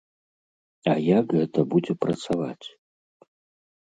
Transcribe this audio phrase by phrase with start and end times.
[0.93, 2.67] А як гэта будзе працаваць?